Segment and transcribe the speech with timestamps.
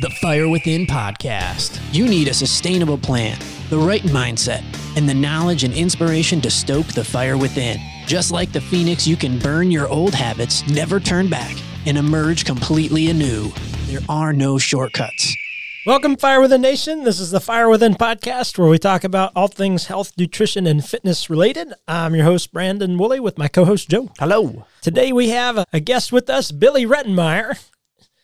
[0.00, 1.80] The Fire Within podcast.
[1.92, 3.36] You need a sustainable plan,
[3.68, 4.62] the right mindset,
[4.96, 7.80] and the knowledge and inspiration to stoke the fire within.
[8.06, 12.44] Just like the phoenix, you can burn your old habits, never turn back, and emerge
[12.44, 13.50] completely anew.
[13.86, 15.36] There are no shortcuts.
[15.84, 17.02] Welcome, Fire Within Nation.
[17.02, 20.84] This is the Fire Within podcast where we talk about all things health, nutrition, and
[20.84, 21.72] fitness related.
[21.88, 24.12] I'm your host, Brandon Woolley, with my co host, Joe.
[24.20, 24.64] Hello.
[24.80, 27.58] Today we have a guest with us, Billy Rettenmeyer.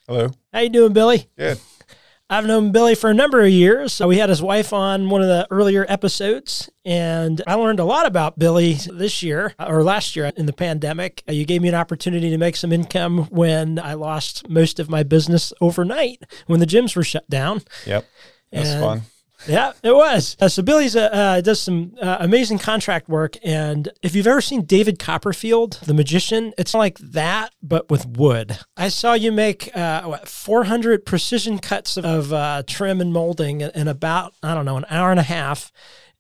[0.07, 0.31] Hello.
[0.53, 1.29] How you doing, Billy?
[1.39, 1.59] Good.
[2.31, 3.93] I've known Billy for a number of years.
[3.93, 7.85] So we had his wife on one of the earlier episodes, and I learned a
[7.85, 11.23] lot about Billy this year or last year in the pandemic.
[11.29, 14.89] Uh, You gave me an opportunity to make some income when I lost most of
[14.89, 17.61] my business overnight when the gyms were shut down.
[17.87, 18.05] Yep.
[18.53, 19.03] That's And- fun.
[19.47, 20.37] Yeah, it was.
[20.41, 24.41] Uh, so Billy's uh, uh, does some uh, amazing contract work, and if you've ever
[24.41, 28.59] seen David Copperfield, the magician, it's like that but with wood.
[28.77, 33.89] I saw you make uh, what, 400 precision cuts of trim and molding in, in
[33.89, 35.73] about I don't know an hour and a half,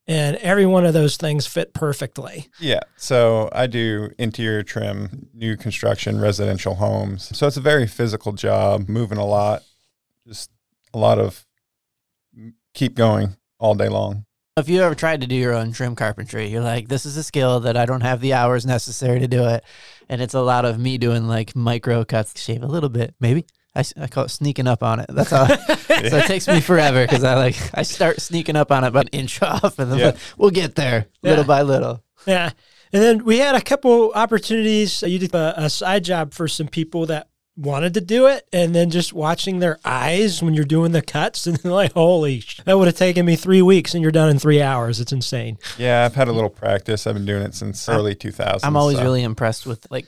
[0.06, 2.48] and every one of those things fit perfectly.
[2.60, 2.80] Yeah.
[2.96, 7.36] So I do interior trim, new construction, residential homes.
[7.36, 9.62] So it's a very physical job, moving a lot,
[10.26, 10.50] just
[10.92, 11.46] a lot of
[12.74, 14.26] keep going all day long.
[14.56, 17.24] If you ever tried to do your own trim carpentry, you're like, this is a
[17.24, 19.64] skill that I don't have the hours necessary to do it.
[20.08, 23.46] And it's a lot of me doing like micro cuts, shave a little bit, maybe.
[23.74, 25.06] I, I call it sneaking up on it.
[25.08, 25.46] That's how.
[25.56, 29.06] so it takes me forever because I like I start sneaking up on it about
[29.06, 30.16] an inch off, and then Yeah.
[30.38, 32.04] we'll get there little by little.
[32.24, 32.50] Yeah.
[32.92, 35.02] And then we had a couple opportunities.
[35.02, 38.46] You did a, a side job for some people that wanted to do it.
[38.52, 42.60] And then just watching their eyes when you're doing the cuts and like, holy, sh-
[42.64, 45.00] that would have taken me three weeks and you're done in three hours.
[45.00, 45.58] It's insane.
[45.78, 47.06] Yeah, I've had a little practice.
[47.06, 48.60] I've been doing it since early 2000s.
[48.62, 50.06] I'm always so- really impressed with like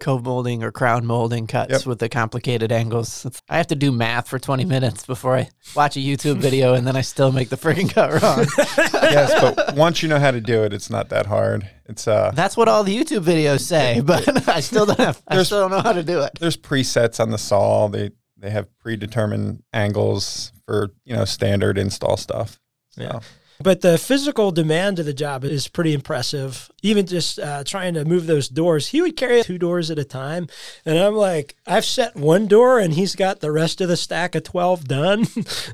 [0.00, 1.86] cove molding or crown molding cuts Yep.
[1.86, 3.24] with the complicated angles.
[3.26, 6.74] It's- I have to do math for 20 minutes before I watch a YouTube video,
[6.74, 8.46] and then I still make the freaking cut wrong.
[9.02, 11.68] yes, but once you know how to do it, it's not that hard.
[11.86, 15.22] It's uh That's what all the YouTube videos say, but I still don't have.
[15.28, 16.32] I still don't know how to do it.
[16.40, 17.88] there's presets on the saw.
[17.88, 22.60] They they have predetermined angles for, you know, standard install stuff.
[22.90, 23.20] So, Yeah.
[23.60, 26.70] But the physical demand of the job is pretty impressive.
[26.82, 30.04] Even just uh, trying to move those doors, he would carry two doors at a
[30.04, 30.48] time.
[30.84, 34.34] And I'm like, I've set one door and he's got the rest of the stack
[34.34, 35.26] of 12 done.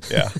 [0.09, 0.29] yeah.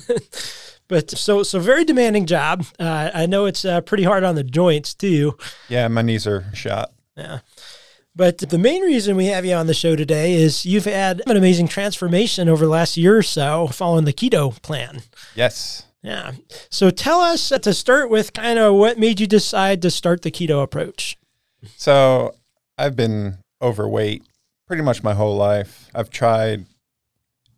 [0.88, 2.66] But so so very demanding job.
[2.78, 5.38] Uh, I know it's uh, pretty hard on the joints too.
[5.70, 6.92] Yeah, my knees are shot.
[7.16, 7.40] Yeah.
[8.14, 11.38] But the main reason we have you on the show today is you've had an
[11.38, 15.04] amazing transformation over the last year or so following the keto plan.
[15.34, 15.84] Yes.
[16.04, 16.32] Yeah.
[16.70, 20.24] So tell us uh, to start with kind of what made you decide to start
[20.24, 21.18] the keto approach.
[21.78, 22.36] So
[22.78, 24.24] I've been overweight
[24.68, 25.90] pretty much my whole life.
[25.94, 26.66] I've tried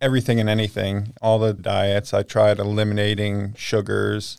[0.02, 2.14] everything and anything, all the diets.
[2.14, 4.38] I tried eliminating sugars,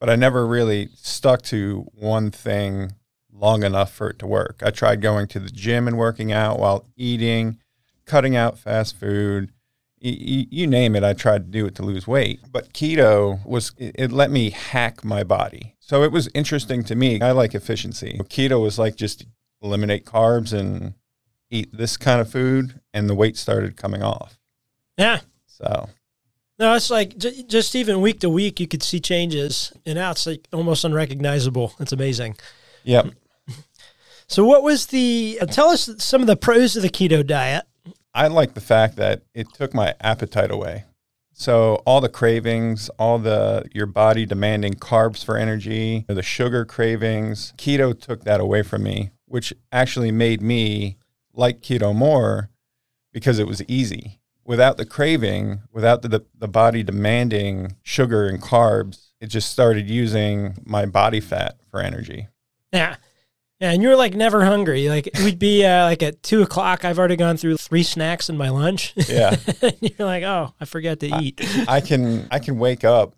[0.00, 2.92] but I never really stuck to one thing
[3.32, 4.62] long enough for it to work.
[4.64, 7.58] I tried going to the gym and working out while eating,
[8.06, 9.52] cutting out fast food.
[10.10, 12.40] Y- y- You name it, I tried to do it to lose weight.
[12.50, 15.74] But keto was, it it let me hack my body.
[15.80, 17.20] So it was interesting to me.
[17.20, 18.18] I like efficiency.
[18.24, 19.26] Keto was like just
[19.62, 20.94] eliminate carbs and
[21.50, 24.38] eat this kind of food, and the weight started coming off.
[24.98, 25.20] Yeah.
[25.46, 25.88] So
[26.58, 30.10] No, it's like j- just even week to week, you could see changes, and now
[30.12, 31.74] it's like almost unrecognizable.
[31.80, 32.36] It's amazing.
[32.84, 33.06] Yep.
[34.28, 35.38] So, what was the?
[35.40, 37.64] Uh, tell us some of the pros of the keto diet.
[38.16, 40.84] I like the fact that it took my appetite away.
[41.34, 47.52] So all the cravings, all the your body demanding carbs for energy, the sugar cravings,
[47.58, 50.96] keto took that away from me, which actually made me
[51.34, 52.48] like keto more
[53.12, 54.18] because it was easy.
[54.46, 60.56] Without the craving, without the the body demanding sugar and carbs, it just started using
[60.64, 62.28] my body fat for energy.
[62.72, 62.96] Yeah.
[63.60, 64.88] Yeah, and you were like never hungry.
[64.88, 66.84] Like we'd be uh, like at two o'clock.
[66.84, 68.92] I've already gone through three snacks in my lunch.
[69.08, 69.36] Yeah.
[69.62, 71.40] and you're like, oh, I forgot to eat.
[71.66, 73.14] I can I can wake up,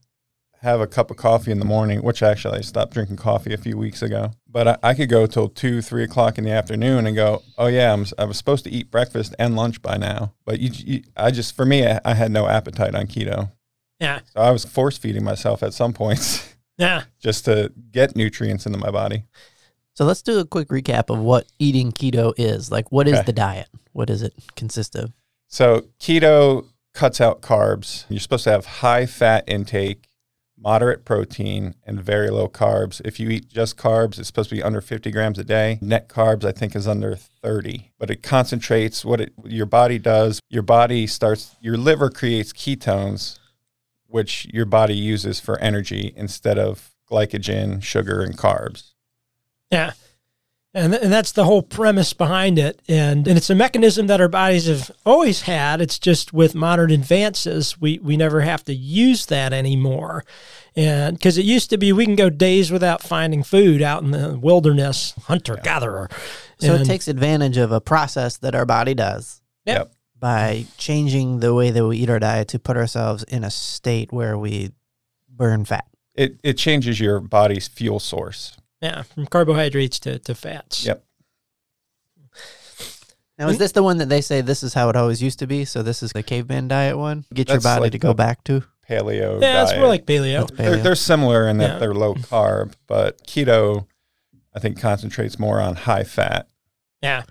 [0.60, 3.58] have a cup of coffee in the morning, which actually I stopped drinking coffee a
[3.58, 4.30] few weeks ago.
[4.48, 7.66] But I, I could go till two, three o'clock in the afternoon and go, oh
[7.66, 10.34] yeah, I'm, I was supposed to eat breakfast and lunch by now.
[10.44, 13.50] But you, you I just for me, I, I had no appetite on keto,
[13.98, 17.04] Yeah, so I was force feeding myself at some points yeah.
[17.20, 19.24] just to get nutrients into my body.
[19.98, 22.70] So let's do a quick recap of what eating keto is.
[22.70, 23.24] Like, what is Okay.
[23.24, 23.66] the diet?
[23.94, 25.12] What does it consist of?
[25.48, 28.04] So keto cuts out carbs.
[28.08, 30.08] You're supposed to have high fat intake,
[30.56, 33.00] moderate protein and very low carbs.
[33.04, 35.80] If you eat just carbs, it's supposed to be under 50 grams a day.
[35.80, 37.90] Net carbs, I think, is under 30.
[37.98, 40.38] But it concentrates what it your body does.
[40.48, 43.40] Your body starts your liver creates ketones,
[44.06, 48.92] which your body uses for energy instead of glycogen, sugar, and carbs.
[49.70, 49.92] Yeah.
[50.74, 52.80] And, and that's the whole premise behind it.
[52.88, 55.80] And, and it's a mechanism that our bodies have always had.
[55.80, 60.24] It's just with modern advances, we, we never have to use that anymore.
[60.76, 64.10] And because it used to be, we can go days without finding food out in
[64.10, 66.08] the wilderness, hunter gatherer.
[66.60, 69.76] So And- it takes advantage of a process that our body does Yep.
[69.78, 69.92] Yep.
[70.20, 74.12] by changing the way that we eat our diet to put ourselves in a state
[74.12, 74.70] where we
[75.28, 75.86] burn fat.
[76.14, 78.56] It it changes your body's fuel source.
[78.80, 80.84] Yeah, from carbohydrates to, to fats.
[80.86, 81.04] Yep.
[83.38, 85.46] Now, is this the one that they say this is how it always used to
[85.46, 85.64] be?
[85.64, 87.24] So this is the caveman diet one?
[87.32, 88.64] Get your That's body like to go the- back to?
[88.88, 89.80] Paleo Yeah, it's diet.
[89.80, 90.40] more like paleo.
[90.48, 90.82] That's they're, paleo.
[90.82, 91.78] they're similar in that Yeah.
[91.78, 93.86] they're low carb, but keto,
[94.54, 96.48] I think, concentrates more on high fat.
[97.02, 97.24] Yeah.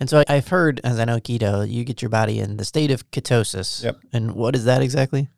[0.00, 2.64] And so I- I've heard, as I know keto, you get your body in the
[2.64, 3.84] state of ketosis.
[3.84, 3.98] Yep.
[4.12, 5.28] And what is that exactly?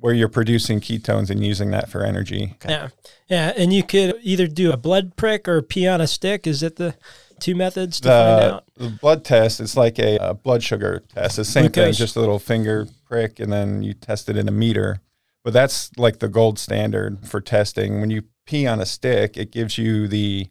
[0.00, 2.54] Where you're producing ketones and using that for energy.
[2.64, 2.70] Okay.
[2.72, 2.88] Yeah.
[3.28, 3.52] Yeah.
[3.56, 6.46] And you could either do a blood prick or pee on a stick.
[6.46, 6.94] Is it the
[7.40, 8.64] two methods to find The, out?
[8.76, 11.36] the blood test it's like a, a blood sugar test.
[11.36, 14.52] The same thing, just a little finger prick, and then you test it in a
[14.52, 15.00] meter.
[15.44, 18.00] But that's like the gold standard for testing.
[18.00, 20.48] When you pee on a stick, it gives you the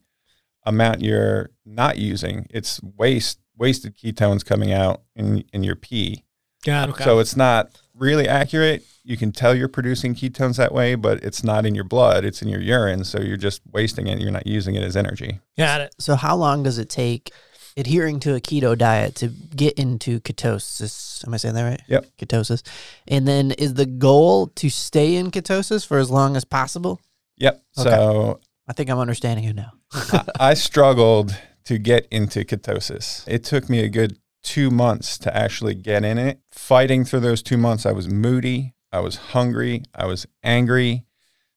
[0.66, 2.48] amount you're not using.
[2.50, 6.24] It's waste wasted ketones coming out in in your pee.
[6.66, 6.96] Got it.
[7.04, 8.86] So it's not really accurate.
[9.04, 12.42] You can tell you're producing ketones that way, but it's not in your blood, it's
[12.42, 13.04] in your urine.
[13.04, 14.20] So you're just wasting it.
[14.20, 15.40] You're not using it as energy.
[15.58, 15.96] Got it.
[16.00, 17.32] So how long does it take
[17.78, 21.26] adhering to a keto diet to get into ketosis?
[21.26, 21.82] Am I saying that right?
[21.88, 22.06] Yep.
[22.18, 22.64] Ketosis.
[23.08, 27.00] And then is the goal to stay in ketosis for as long as possible?
[27.38, 27.64] Yep.
[27.80, 27.90] Okay.
[27.90, 29.72] So I think I'm understanding you now.
[29.94, 33.24] I, I struggled to get into ketosis.
[33.28, 36.40] It took me a good two months to actually get in it.
[36.52, 41.04] Fighting through those two months, I was moody, I was hungry, I was angry.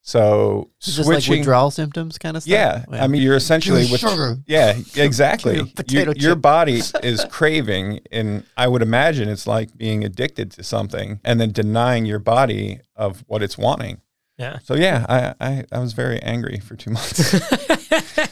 [0.02, 2.50] So Is this like withdrawal symptoms kind of stuff?
[2.50, 4.38] yeah, I mean, you're essentially Give with sugar.
[4.46, 5.56] Yeah, exactly.
[5.56, 9.76] Give me a potato your, your body is craving, and I would imagine it's like
[9.76, 14.00] being addicted to something and then denying your body of what it's wanting.
[14.38, 14.58] Yeah.
[14.64, 17.34] So yeah, I I, I was very angry for two months.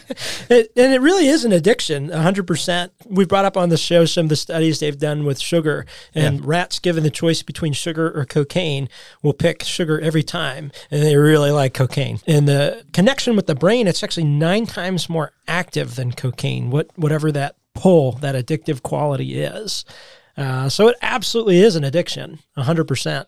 [0.50, 2.90] it, and it really is an addiction, 100%.
[3.06, 6.44] We brought up on the show some of the studies they've done with sugar, and
[6.44, 8.88] rats given the choice between sugar or cocaine
[9.22, 12.20] will pick sugar every time, and they really like cocaine.
[12.26, 16.90] And the connection with the brain, it's actually nine times more active than cocaine, what,
[16.96, 19.84] whatever that pull, that addictive quality is.
[20.38, 23.26] Uh, so it absolutely is an addiction, 100%.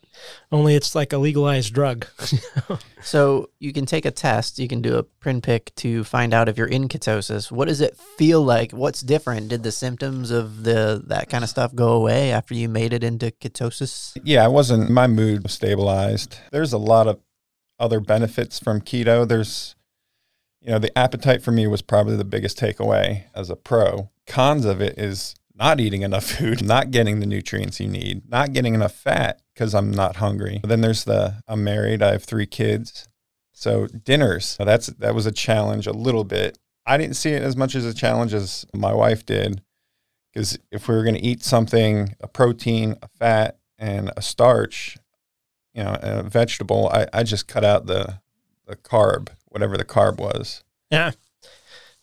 [0.53, 2.07] Only it's like a legalized drug.
[3.03, 6.49] So you can take a test, you can do a print pick to find out
[6.49, 7.51] if you're in ketosis.
[7.51, 8.73] What does it feel like?
[8.73, 9.49] What's different?
[9.49, 13.03] Did the symptoms of the that kind of stuff go away after you made it
[13.03, 14.17] into ketosis?
[14.23, 14.91] yeah, I wasn't.
[14.91, 16.39] My mood was stabilized.
[16.53, 17.21] There's a lot of
[17.79, 19.27] other benefits from keto.
[19.27, 19.75] There's,
[20.61, 24.11] you know, the appetite for me was probably the biggest takeaway as a pro.
[24.27, 28.53] Cons of it is not eating enough food, not getting the nutrients you need, not
[28.53, 30.61] getting enough fat because I'm not hungry.
[30.65, 33.07] Then there's the I'm married, I have three kids.
[33.53, 36.59] So dinners, that's that was a challenge a little bit.
[36.87, 39.63] I didn't see it as much as a challenge as my wife did
[40.33, 44.97] because if we were going to eat something, a protein, a fat, and a starch,
[45.75, 48.21] you know, a vegetable, I, I just cut out the
[48.67, 50.65] the carb, whatever the carb was.
[50.91, 51.11] Yeah.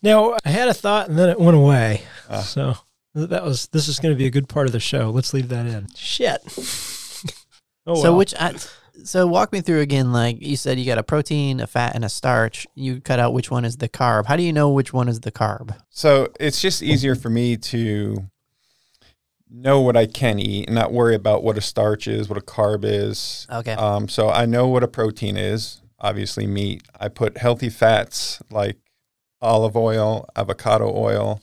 [0.00, 2.02] Now I had a thought and then it went away.
[2.30, 2.42] Ah.
[2.42, 2.76] So
[3.14, 5.10] that was this is going to be a good part of the show.
[5.10, 5.88] Let's leave that in.
[5.94, 6.42] Shit.
[7.86, 8.16] oh, So well.
[8.16, 8.54] which I,
[9.04, 10.12] so walk me through again.
[10.12, 12.66] Like you said, you got a protein, a fat, and a starch.
[12.74, 14.26] You cut out which one is the carb.
[14.26, 15.76] How do you know which one is the carb?
[15.90, 18.28] So it's just easier for me to
[19.50, 22.42] know what I can eat and not worry about what a starch is, what a
[22.42, 23.46] carb is.
[23.50, 23.72] Okay.
[23.72, 26.82] Um, so I know what a protein is, obviously meat.
[27.00, 28.76] I put healthy fats like
[29.40, 31.40] olive oil, avocado oil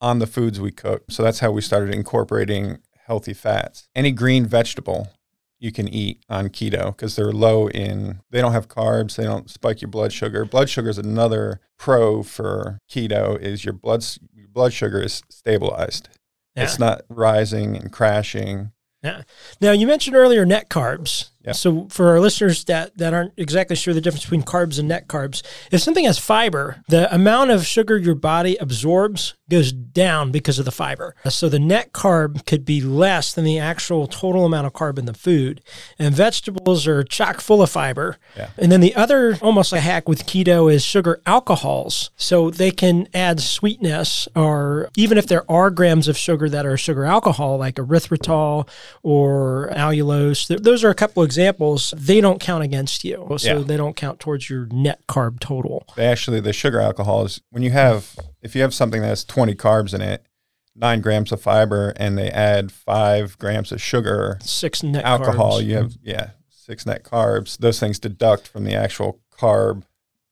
[0.00, 1.04] on the foods we cook.
[1.10, 3.88] So that's how we started incorporating healthy fats.
[3.94, 5.10] Any green vegetable
[5.58, 9.48] you can eat on keto because they're low in, they don't have carbs, they don't
[9.48, 10.44] spike your blood sugar.
[10.44, 16.08] Blood sugar is another pro for keto is your blood, your blood sugar is stabilized.
[16.54, 16.64] Yeah.
[16.64, 18.72] It's not rising and crashing.
[19.02, 19.22] Yeah.
[19.60, 21.30] Now you mentioned earlier net carbs.
[21.46, 21.52] Yeah.
[21.52, 25.06] So for our listeners that, that aren't exactly sure the difference between carbs and net
[25.06, 30.58] carbs, if something has fiber, the amount of sugar your body absorbs goes down because
[30.58, 31.14] of the fiber.
[31.28, 35.04] So the net carb could be less than the actual total amount of carb in
[35.04, 35.60] the food.
[35.98, 38.16] And vegetables are chock full of fiber.
[38.36, 38.50] Yeah.
[38.58, 42.10] And then the other almost a hack with keto is sugar alcohols.
[42.16, 46.76] So they can add sweetness or even if there are grams of sugar that are
[46.76, 48.68] sugar alcohol like erythritol
[49.02, 51.92] or allulose, those are a couple examples.
[51.96, 53.26] They don't count against you.
[53.38, 53.64] So Yeah.
[53.64, 55.86] they don't count towards your net carb total.
[55.96, 59.54] They actually, the sugar alcohols, when you have, if you have something that has 20
[59.54, 60.24] carbs in it,
[60.74, 65.64] nine grams of fiber, and they add five grams of sugar, Six net alcohol, carbs.
[65.64, 66.08] you have, mm-hmm.
[66.10, 67.58] yeah, six net carbs.
[67.58, 69.84] Those things deduct from the actual carb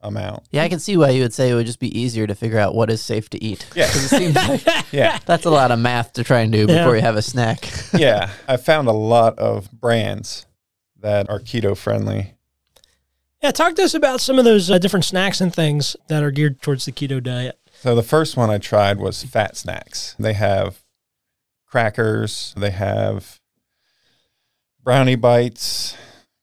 [0.02, 0.42] amount.
[0.50, 2.58] Yeah, I can see why you would say it would just be easier to figure
[2.58, 3.66] out what is safe to eat.
[3.75, 3.87] Yeah.
[3.87, 5.18] 'Cause it seems like Yeah.
[5.25, 6.78] that's a lot of math to try and do Yeah.
[6.82, 7.66] before you have a snack.
[7.94, 8.28] yeah.
[8.46, 10.44] I found a lot of brands
[11.04, 12.34] that are keto friendly.
[13.42, 16.30] Yeah, talk to us about some of those uh, different snacks and things that are
[16.30, 17.58] geared towards the keto diet.
[17.75, 20.16] So the first one I tried was Fat Snax.
[20.16, 20.82] They have
[21.66, 23.38] crackers, they have
[24.82, 25.94] brownie bites,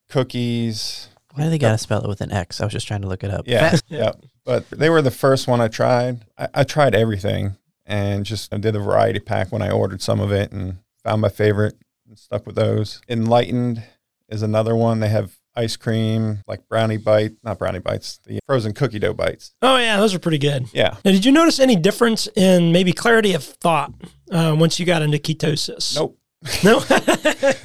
[0.09, 1.09] cookies.
[1.33, 2.61] Why do they gotta spell it with an X?
[2.61, 3.47] I was just trying to look it up.
[3.47, 4.11] Yeah, Fat- yeah.
[4.45, 6.23] But they were the first one I tried.
[6.37, 7.55] I, I tried everything
[7.87, 11.21] and just I did a variety pack when I ordered some of it and found
[11.21, 11.75] my favorite
[12.07, 13.01] and stuck with those.
[13.09, 13.81] Enlightened
[14.31, 14.99] is another one.
[14.99, 19.53] They have ice cream, like brownie bite, not brownie bites, the frozen cookie dough bites.
[19.61, 20.67] Oh, yeah, those are pretty good.
[20.73, 20.95] Yeah.
[21.03, 23.93] Now, did you notice any difference in maybe clarity of thought
[24.31, 25.95] uh, once you got into ketosis?
[25.95, 26.17] Nope.
[26.63, 26.81] No.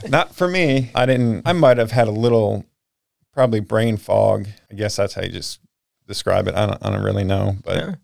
[0.11, 0.91] Not for me.
[0.95, 1.47] I didn't.
[1.47, 2.65] I might have had a little,
[3.33, 4.49] probably brain fog.
[4.71, 5.61] I guess that's how you just
[6.07, 6.55] describe it.
[6.55, 6.85] I don't.
[6.85, 7.95] I don't really know, but Yeah.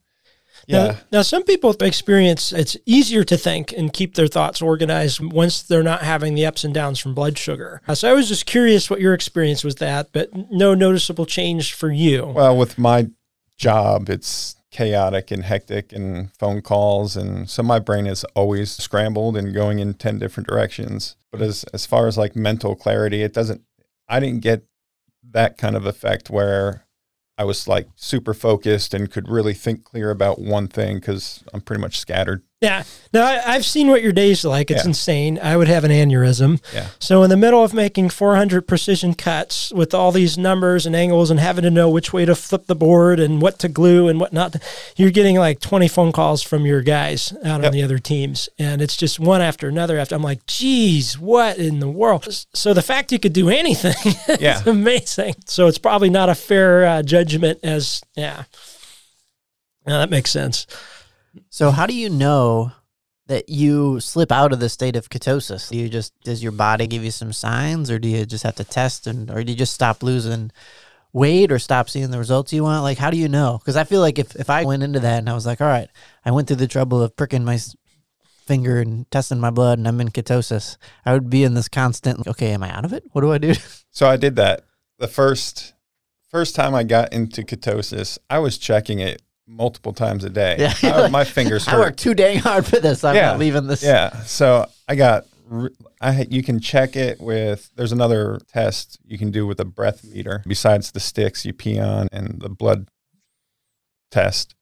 [0.66, 5.20] Yeah, Now, now, some people experience it's easier to think and keep their thoughts organized
[5.20, 7.80] once they're not having the ups and downs from blood sugar.
[7.94, 11.90] So I was just curious what your experience was that, but no noticeable change for
[11.90, 12.26] you.
[12.26, 13.08] Well, with my
[13.56, 19.36] job, it's chaotic and hectic and phone calls and so my brain is always scrambled
[19.36, 21.16] and going in 10 different directions.
[21.30, 23.62] But as as far as like mental clarity, it doesn't
[24.08, 24.64] I didn't get
[25.30, 26.86] that kind of effect where
[27.38, 31.60] I was like super focused and could really think clear about one thing cuz I'm
[31.60, 32.42] pretty much scattered.
[32.62, 32.84] Yeah.
[33.12, 34.70] Now I, I've seen what your day's like.
[34.70, 34.88] It's Yeah.
[34.88, 35.38] insane.
[35.42, 36.62] I would have an aneurysm.
[36.72, 36.86] Yeah.
[37.00, 41.30] So in the middle of making 400 precision cuts with all these numbers and angles
[41.30, 44.20] and having to know which way to flip the board and what to glue and
[44.20, 44.60] what not, to-
[44.96, 48.80] you're getting like 20 phone calls from your guys out on the other teams, and
[48.80, 49.98] it's just one after another.
[49.98, 52.26] After I'm like, geez, what in the world?
[52.54, 54.60] So the fact you could do anything Yeah.
[54.60, 55.34] is amazing.
[55.46, 58.44] So it's probably not a fair uh, judgment as yeah.
[59.86, 60.68] Yeah, that makes sense.
[61.48, 62.72] So how do you know
[63.26, 65.70] that you slip out of the state of ketosis?
[65.70, 68.56] Do you just does your body give you some signs, or do you just have
[68.56, 70.50] to test, and or do you just stop losing
[71.12, 72.82] weight, or stop seeing the results you want?
[72.82, 73.58] Like, how do you know?
[73.58, 75.68] Because I feel like if if I went into that and I was like, all
[75.68, 75.88] right,
[76.24, 77.58] I went through the trouble of pricking my
[78.46, 82.18] finger and testing my blood, and I'm in ketosis, I would be in this constant.
[82.18, 83.04] like, Okay, am I out of it?
[83.12, 83.54] What do I do?
[83.94, 84.64] So I did that.
[84.98, 85.74] The first
[86.30, 89.20] first time I got into ketosis, I was checking it
[89.52, 90.56] multiple times a day.
[90.58, 91.76] Yeah, I- like, my fingers hurt.
[91.76, 93.04] I work too dang hard for this.
[93.04, 93.26] I'm Yeah.
[93.26, 93.82] not leaving this.
[93.82, 94.10] Yeah.
[94.24, 95.24] So I got,
[96.00, 97.70] I you can check it with.
[97.76, 101.78] There's another test you can do with a breath meter besides the sticks you pee
[101.78, 102.88] on and the blood
[104.10, 104.54] test.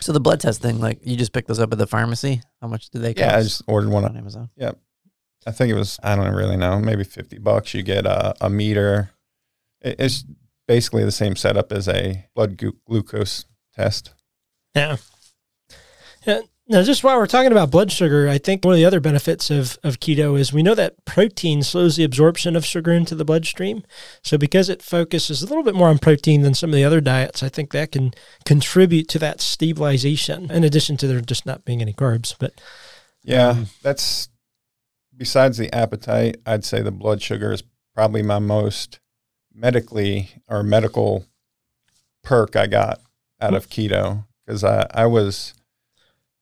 [0.00, 2.42] So the blood test thing, like you just pick those up at the pharmacy.
[2.60, 3.26] How much do they cost?
[3.26, 4.04] Yeah, I just ordered one.
[4.04, 4.50] on Amazon.
[4.56, 4.78] Yep.
[5.46, 5.98] I think it was.
[6.02, 6.78] I don't really know.
[6.80, 7.72] Maybe fifty bucks.
[7.74, 9.10] You get a, a meter.
[9.80, 10.24] It- It's
[10.68, 13.44] basically the same setup as a blood glu- glucose
[13.80, 14.12] test.
[14.74, 14.96] Yeah.
[16.26, 16.40] Yeah.
[16.68, 19.50] Now, just while we're talking about blood sugar, I think one of the other benefits
[19.50, 23.24] of, of keto is we know that protein slows the absorption of sugar into the
[23.24, 23.82] bloodstream.
[24.22, 27.00] So, because it focuses a little bit more on protein than some of the other
[27.00, 28.12] diets, I think that can
[28.44, 32.36] contribute to that stabilization, in addition to there just not being any carbs.
[32.38, 32.52] But
[33.24, 34.28] Yeah, Um, that's
[35.16, 37.64] besides the appetite, I'd say the blood sugar is
[37.96, 39.00] probably my most
[39.52, 41.26] medically or medical
[42.22, 43.00] perk I got
[43.40, 45.54] out of keto because I, I was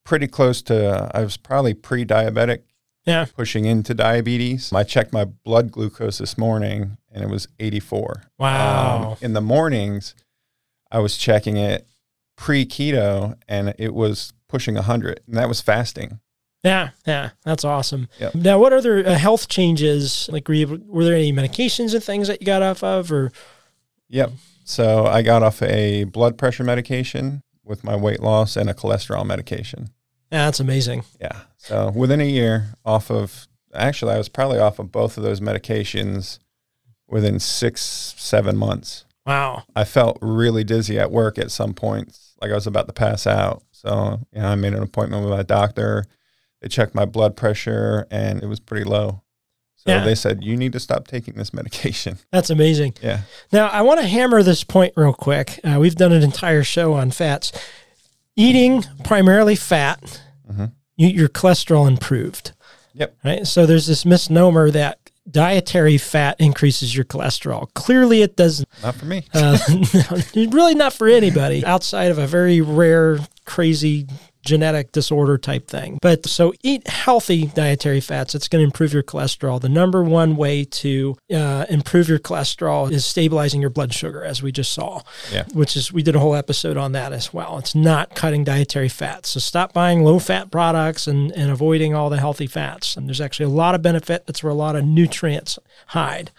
[0.04, 2.62] pretty close to, I was probably pre diabetic,
[3.06, 3.26] Yeah.
[3.36, 4.72] pushing into diabetes.
[4.72, 8.24] I checked my blood glucose this morning and it was 84.
[8.38, 9.12] wow.
[9.12, 10.14] Um, in the mornings,
[10.90, 11.86] I was checking it
[12.36, 16.20] pre keto and it was pushing 100, and that was fasting.
[16.64, 16.90] yeah.
[17.06, 17.30] Yeah.
[17.44, 18.08] That's awesome.
[18.18, 18.34] Yep.
[18.34, 20.28] Now, what other uh, health changes?
[20.32, 23.12] Like, were, you, were there any medications and things that you got off of?
[23.12, 23.30] Or,
[24.08, 24.30] Yep.
[24.68, 29.24] So I got off a blood pressure medication with my weight loss and a cholesterol
[29.24, 29.88] medication.
[30.30, 31.04] yeah, that's amazing.
[31.18, 31.40] Yeah.
[31.56, 35.40] So within a year, off of actually, I was probably off of both of those
[35.40, 36.38] medications
[37.06, 37.80] within six,
[38.18, 39.06] seven months.
[39.24, 39.62] Wow.
[39.74, 43.26] I felt really dizzy at work at some points, like I was about to pass
[43.26, 43.62] out.
[43.72, 46.04] So, you know, I made an appointment with my doctor.
[46.60, 49.22] They checked my blood pressure and it was pretty low.
[49.88, 50.04] So Yeah.
[50.04, 52.18] they said, you need to stop taking this medication.
[52.32, 52.94] That's amazing.
[53.02, 53.20] Yeah.
[53.52, 55.58] Now, I want to hammer this point real quick.
[55.64, 57.52] Uh, we've done an entire show on fats.
[58.36, 60.20] Eating primarily fat,
[60.52, 60.72] Mhm.
[60.96, 62.52] you, your cholesterol improved.
[62.94, 63.16] Yep.
[63.24, 63.46] Right.
[63.46, 64.98] So there's this misnomer that
[65.30, 67.72] dietary fat increases your cholesterol.
[67.74, 68.68] Clearly, it doesn't.
[68.82, 69.24] Not for me.
[69.34, 69.58] Uh,
[70.34, 74.06] really, not for anybody outside of a very rare, crazy
[74.48, 75.98] genetic disorder type thing.
[76.00, 78.34] But so eat healthy dietary fats.
[78.34, 79.60] It's going to improve your cholesterol.
[79.60, 84.42] The number one way to uh, improve your cholesterol is stabilizing your blood sugar, as
[84.42, 85.02] we just saw.
[85.32, 85.44] Yeah.
[85.52, 87.58] Which is we did a whole episode on that as well.
[87.58, 89.30] It's not cutting dietary fats.
[89.30, 92.96] So stop buying low fat products and, and avoiding all the healthy fats.
[92.96, 94.26] And there's actually a lot of benefit.
[94.26, 96.30] That's where a lot of nutrients hide.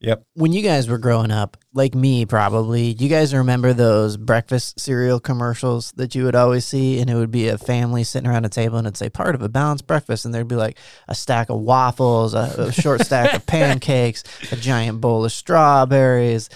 [0.00, 0.24] Yep.
[0.34, 5.20] when you guys were growing up, like me probably, you guys remember those breakfast cereal
[5.20, 7.00] commercials that you would always see?
[7.00, 9.42] And it would be a family sitting around a table and it'd say part of
[9.42, 10.24] a balanced breakfast.
[10.24, 14.56] And there'd be like a stack of waffles, a, a short stack of pancakes, a
[14.56, 16.48] giant bowl of strawberries,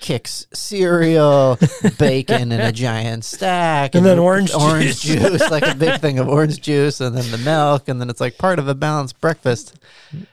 [0.00, 1.58] Kix cereal,
[1.98, 5.20] bacon in a giant stack, And then orange orange juice.
[5.20, 8.20] juice, like a big thing of orange juice, and then the milk, and then it's
[8.20, 9.78] like part of a balanced breakfast.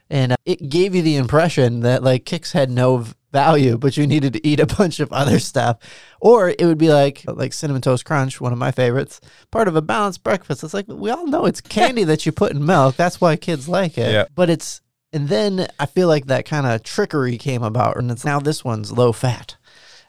[0.09, 4.07] And uh, it gave you the impression that like Kix had no value, but you
[4.07, 5.77] needed to eat a bunch of other stuff.
[6.21, 9.19] Or it would be like like cinnamon toast crunch, one of my favorites,
[9.51, 10.63] part of a balanced breakfast.
[10.63, 12.95] It's like we all know it's candy that you put in milk.
[12.95, 14.13] That's why kids like it.
[14.13, 14.25] Yeah.
[14.33, 14.79] But it's
[15.11, 18.63] and then I feel like that kind of trickery came about, and it's now this
[18.63, 19.57] one's low fat.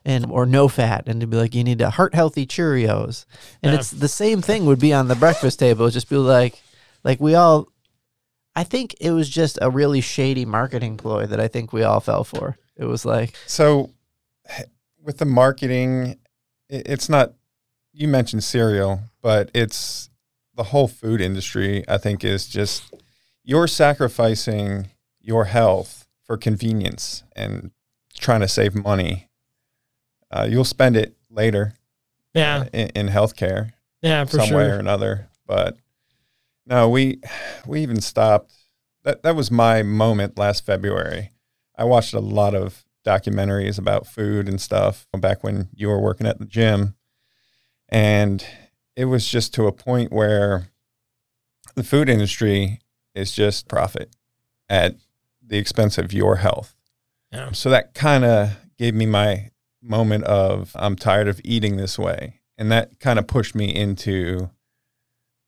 [0.07, 3.25] And or no fat, and to be like you need a heart healthy Cheerios,
[3.63, 5.89] and it's the same thing would be on the breakfast table.
[5.89, 6.61] Just be like,
[7.05, 7.69] like we all,
[8.55, 12.01] I think it was just a really shady marketing ploy that I think we all
[12.01, 12.59] fell for.
[12.77, 13.91] It was like, So,
[15.03, 16.19] with the marketing,
[16.69, 17.35] it's not,
[17.93, 20.11] you mentioned cereal, but it's
[20.57, 22.93] the whole food industry, I think, is just
[23.43, 24.89] you're sacrificing
[25.21, 27.71] your health for convenience and
[28.17, 29.29] trying to save money.
[30.31, 31.75] Uh, you'll spend it later
[32.35, 32.61] Yeah.
[32.61, 34.57] uh, in, in healthcare Yeah, for some sure.
[34.59, 35.29] way or another.
[35.47, 35.77] But
[36.67, 37.21] no, we
[37.67, 38.53] we even stopped.
[39.03, 41.31] That that was my moment last February.
[41.77, 46.27] I watched a lot of documentaries about food and stuff back when you were working
[46.27, 46.95] at the gym,
[47.89, 48.47] and
[48.97, 50.69] it was just to a point where
[51.75, 52.81] the food industry
[53.15, 54.15] is just profit
[54.69, 54.97] at
[55.45, 56.77] the expense of your health.
[57.33, 57.53] Yeah.
[57.53, 59.51] So that kind of gave me my
[59.83, 62.41] moment of I'm tired of eating this way.
[62.57, 64.51] And that kind of pushed me into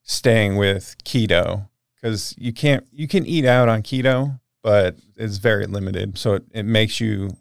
[0.03, 5.65] staying with keto because you can't you can eat out on keto, but it's very
[5.65, 6.19] limited.
[6.19, 7.37] So it, it makes you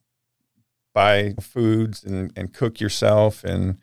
[0.93, 3.79] buy foods and, and cook yourself and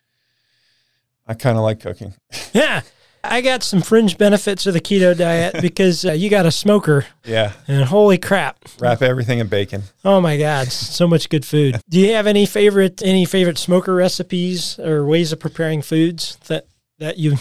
[1.27, 2.15] I kind of like cooking.
[2.53, 2.83] Yeah.
[3.25, 7.05] I got some fringe benefits of the keto diet because uh, you got a smoker,
[7.25, 7.53] Yeah.
[7.67, 8.59] and holy crap!
[8.81, 9.83] Wrap everything in bacon.
[10.05, 11.81] Oh my God, so much good food.
[11.89, 16.67] Do you have any favorite any favorite smoker recipes or ways of preparing foods that
[16.99, 17.37] that you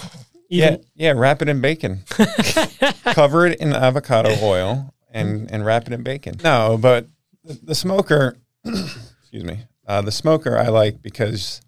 [0.50, 2.04] Yeah, yeah, wrap it in bacon.
[3.06, 6.36] Cover it in avocado oil and and wrap it in bacon.
[6.44, 7.08] No, but
[7.44, 11.62] the, the smoker, excuse me, uh, the smoker I like because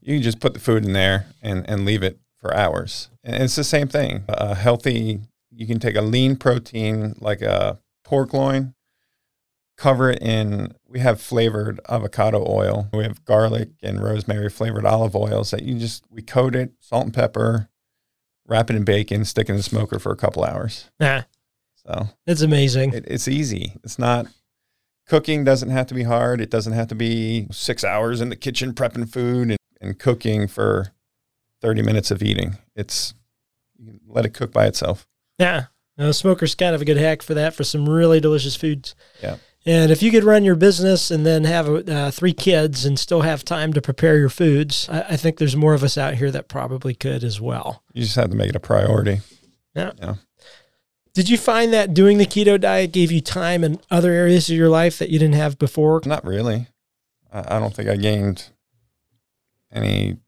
[0.00, 3.08] you can just put the food in there and and leave it for hours.
[3.22, 4.24] And it's the same thing.
[4.28, 8.74] A healthy, you can take a lean protein like a pork loin,
[9.76, 10.74] cover it in.
[10.88, 12.88] We have flavored avocado oil.
[12.92, 17.04] We have garlic and rosemary flavored olive oils that you just we coat it, salt
[17.04, 17.68] and pepper,
[18.46, 20.90] wrap it in bacon, stick it in the smoker for a couple hours.
[20.98, 21.22] Nah,
[21.86, 22.92] So it's amazing.
[22.92, 23.74] it, it's easy.
[23.84, 24.26] It's not
[25.06, 26.40] cooking doesn't have to be hard.
[26.40, 30.46] It doesn't have to be six hours in the kitchen prepping food and, and cooking
[30.46, 30.92] for
[31.60, 32.58] 30 minutes of eating.
[32.76, 33.14] It's
[33.78, 35.06] you can let it cook by itself.
[35.38, 35.66] Yeah,
[35.96, 38.94] no, smoker's kind of a good hack for that for some really delicious foods.
[39.22, 39.36] Yeah.
[39.66, 43.20] And if you could run your business and then have uh, three kids and still
[43.20, 46.30] have time to prepare your foods, I, I think there's more of us out here
[46.30, 47.82] that probably could as well.
[47.92, 49.20] You just have to make it a priority.
[51.12, 54.56] Did you find that doing the keto diet gave you time in other areas of
[54.56, 56.00] your life that you didn't have before?
[56.04, 56.68] Not really.
[57.32, 58.48] I, I don't think I gained
[59.72, 60.18] any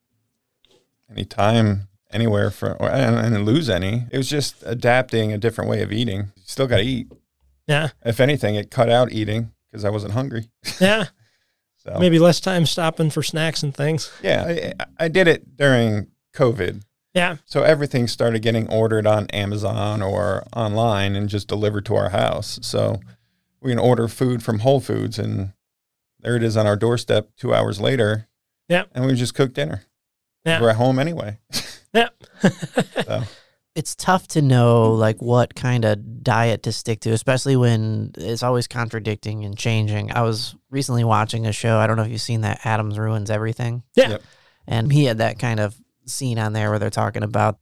[1.10, 4.06] any time anywhere for or and, and lose any.
[4.10, 6.20] It was just adapting a different way of eating.
[6.36, 7.10] You still got to eat.
[7.66, 7.90] Yeah.
[8.04, 10.48] If anything, it cut out eating because I wasn't hungry.
[10.80, 11.06] Yeah.
[11.84, 14.12] So Maybe less time stopping for snacks and things.
[14.22, 16.82] yeah, I, I did it during COVID.
[17.14, 17.36] Yeah.
[17.44, 22.58] So everything started getting ordered on Amazon or online and just delivered to our house.
[22.62, 23.00] So
[23.60, 25.52] we can order food from Whole Foods and
[26.20, 28.28] there it is on our doorstep two hours later.
[28.68, 28.84] Yeah.
[28.92, 29.84] And we just cooked dinner.
[30.44, 30.60] Yeah.
[30.60, 31.38] We're at home anyway.
[31.94, 32.08] Yeah.
[33.04, 33.24] So
[33.74, 38.42] it's tough to know like what kind of diet to stick to, especially when it's
[38.42, 40.12] always contradicting and changing.
[40.12, 41.78] I was recently watching a show.
[41.78, 43.82] I don't know if you've seen that Adams Ruins Everything.
[43.94, 44.10] Yeah.
[44.10, 44.22] Yep.
[44.66, 45.74] And he had that kind of
[46.06, 47.58] scene on there where they're talking about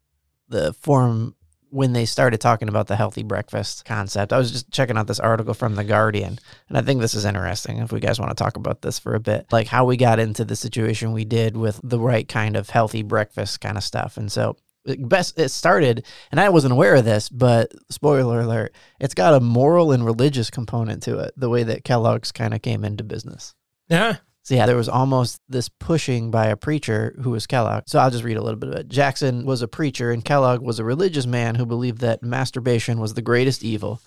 [0.49, 1.35] the form
[1.71, 4.33] when they started talking about the healthy breakfast concept.
[4.33, 7.25] I was just checking out this article from The Guardian, and I think this is
[7.25, 9.47] interesting if we guys want to talk about this for a bit.
[9.53, 13.03] Like how we got into the situation we did with the right kind of healthy
[13.03, 14.17] breakfast kind of stuff.
[14.17, 14.57] And so
[14.99, 19.41] best it started and I wasn't aware of this, but spoiler alert, it's got a
[19.41, 23.55] moral and religious component to it, the way that Kellogg's kind of came into business.
[23.89, 24.17] yeah.
[24.51, 27.85] So yeah, there was almost this pushing by a preacher who was Kellogg.
[27.87, 28.89] So I'll just read a little bit of it.
[28.89, 33.15] Jackson was a preacher, and Kellogg was a religious man who believed that masturbation was
[33.15, 34.03] the greatest evil,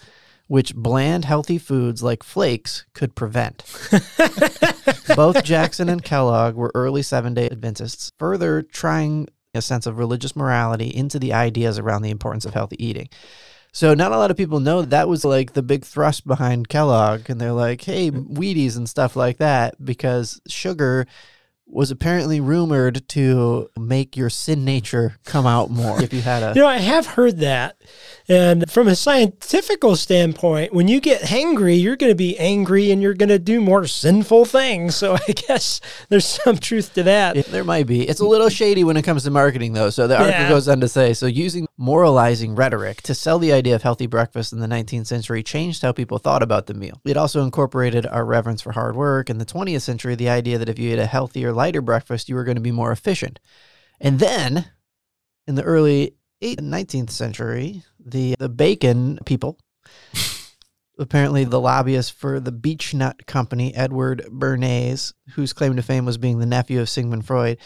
[0.47, 3.63] which bland, healthy foods like flakes could prevent.
[5.15, 10.93] Both Jackson and Kellogg were early Seventh-day Adventists, further trying a sense of religious morality
[10.93, 13.07] into the ideas around the importance of healthy eating.
[13.73, 16.69] So not a lot of people know that, that was like the big thrust behind
[16.69, 18.35] Kellogg, and they're like, "Hey, hmm.
[18.37, 21.07] Wheaties and stuff like that," because sugar
[21.73, 26.53] was apparently rumored to make your sin nature come out more if you had a.
[26.55, 27.77] You know, I have heard that.
[28.29, 33.01] And from a scientific standpoint, when you get hangry, you're going to be angry and
[33.01, 34.95] you're going to do more sinful things.
[34.95, 37.35] So I guess there's some truth to that.
[37.35, 38.07] Yeah, there might be.
[38.07, 39.89] It's a little shady when it comes to marketing, though.
[39.89, 40.49] So the article Yeah.
[40.49, 44.53] goes on to say so using moralizing rhetoric to sell the idea of healthy breakfast
[44.53, 47.01] in the 19th century changed how people thought about the meal.
[47.05, 49.29] It also incorporated our reverence for hard work.
[49.29, 52.35] In the 20th century, the idea that if you ate a healthier, lighter breakfast, you
[52.35, 53.39] were going to be more efficient.
[54.01, 54.65] And then
[55.47, 59.57] in the early 8th, 19th century, the, the bacon people
[60.99, 66.17] apparently the lobbyist for the Beech Nut Company, Edward Bernays, whose claim to fame was
[66.17, 67.57] being the nephew of Sigmund Freud,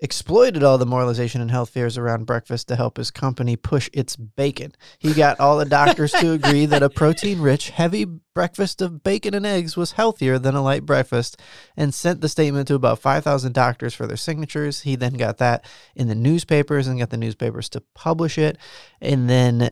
[0.00, 4.16] exploited all the moralization and health fears around breakfast to help his company push its
[4.16, 4.72] bacon.
[4.98, 9.34] He got all the doctors to agree that a protein rich, heavy breakfast of bacon
[9.34, 11.40] and eggs was healthier than a light breakfast
[11.76, 14.82] and sent the statement to about 5,000 doctors for their signatures.
[14.82, 18.58] He then got that in the newspapers and got the newspapers to publish it.
[19.00, 19.70] And then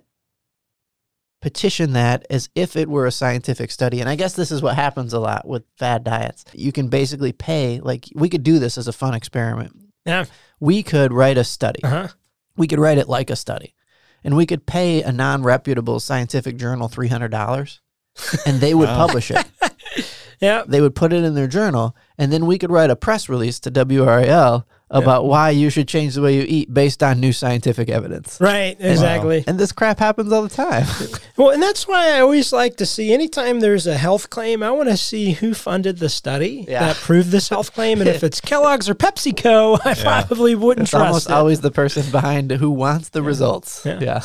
[1.45, 4.01] petition that as if it were a scientific study.
[4.01, 6.47] And I guess this is what happens a lot with fad diets.
[6.55, 9.84] You can basically pay, like, we could do this as a fun experiment.
[10.05, 10.25] Yeah.
[10.61, 12.09] We could write a study, Uh-huh.
[12.57, 13.75] we could write it like a study,
[14.23, 17.81] and we could pay a non reputable scientific journal $300
[18.47, 19.07] and they would Wow.
[19.07, 19.45] publish it.
[20.41, 20.65] Yeah.
[20.67, 23.59] They would put it in their journal, and then we could write a press release
[23.61, 27.89] to WRAL about why you should change the way you eat based on new scientific
[27.91, 28.39] evidence.
[28.41, 28.77] Right.
[28.81, 29.45] Exactly.
[29.47, 30.87] And this crap happens all the time.
[31.37, 34.71] Well, and that's why I always like to see anytime there's a health claim, I
[34.71, 36.79] want to see who funded the study Yeah.
[36.87, 38.01] that proved this health claim.
[38.01, 41.33] And if it's Kellogg's or PepsiCo, I probably wouldn't It's trust almost it.
[41.33, 43.85] always the person behind who wants the results.
[43.85, 44.23] Yeah.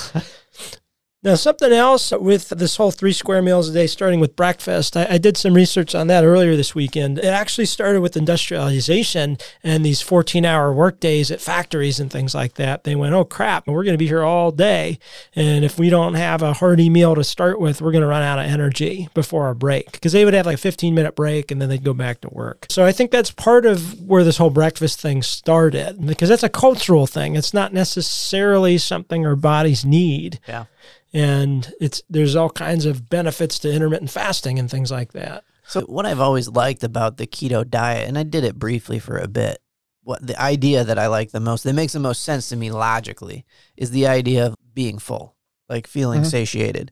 [1.21, 5.05] Now, something else with this whole three square meals a day, starting with breakfast, I,
[5.09, 7.19] I did some research on that earlier this weekend.
[7.19, 12.33] It actually started with industrialization and these 14 hour work days at factories and things
[12.33, 12.85] like that.
[12.85, 14.97] They went, oh crap, we're going to be here all day.
[15.35, 18.23] And if we don't have a hearty meal to start with, we're going to run
[18.23, 21.51] out of energy before our break because they would have like a 15 minute break
[21.51, 22.65] and then they'd go back to work.
[22.69, 26.49] So I think that's part of where this whole breakfast thing started because that's a
[26.49, 27.35] cultural thing.
[27.35, 30.63] It's not necessarily something our bodies need Yeah.
[31.13, 35.43] And it's there's all kinds of benefits to intermittent fasting and things like that.
[35.67, 39.17] So what I've always liked about the keto diet, and I did it briefly for
[39.17, 39.59] a bit,
[40.03, 42.71] what the idea that I like the most, that makes the most sense to me
[42.71, 43.45] logically,
[43.77, 45.35] is the idea of being full,
[45.67, 46.31] like feeling Mhm.
[46.31, 46.91] satiated,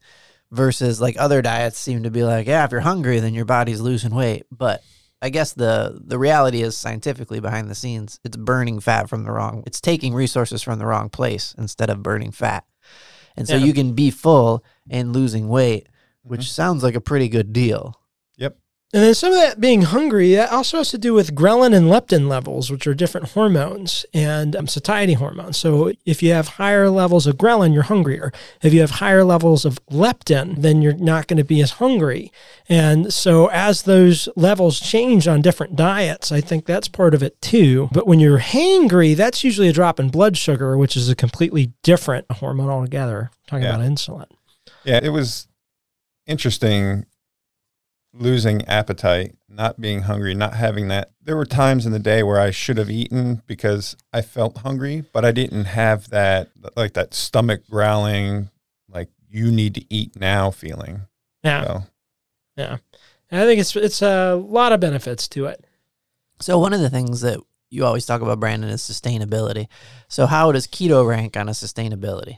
[0.52, 3.82] versus like other diets seem to be like, yeah, if you're hungry, then your body's
[3.82, 4.46] losing weight.
[4.52, 4.84] But
[5.24, 9.32] I guess the the reality is scientifically behind the scenes, it's burning fat from the
[9.32, 9.64] wrong.
[9.66, 12.66] It's taking resources from the wrong place instead of burning fat.
[13.38, 13.66] And so Yeah.
[13.66, 15.88] you can be full and losing weight,
[16.24, 16.48] which mm-hmm.
[16.48, 17.96] sounds like a pretty good deal.
[18.94, 21.88] And then some of that being hungry, that also has to do with ghrelin and
[21.88, 25.58] leptin levels, which are different hormones and um, satiety hormones.
[25.58, 28.32] So if you have higher levels of ghrelin, you're hungrier.
[28.62, 32.32] If you have higher levels of leptin, then you're not going to be as hungry.
[32.70, 37.42] And so as those levels change on different diets, I think that's part of it
[37.42, 37.90] too.
[37.92, 41.74] But when you're hangry, that's usually a drop in blood sugar, which is a completely
[41.84, 43.32] different hormone altogether.
[43.48, 43.76] Talking Yeah.
[43.76, 44.28] about insulin.
[44.86, 45.50] Yeah, it was
[46.26, 47.06] interesting
[48.20, 51.12] losing appetite, not being hungry, not having that.
[51.22, 55.04] There were times in the day where I should have eaten because I felt hungry,
[55.14, 58.50] but I didn't have that like that stomach growling
[58.90, 61.02] like you need to eat now feeling.
[61.44, 61.64] Yeah.
[61.64, 61.84] So,
[63.30, 65.66] And I think it's it's a lot of benefits to it.
[66.40, 69.68] So one of the things that you always talk about, Brandon, is sustainability.
[70.08, 72.38] So how does keto rank on a sustainability?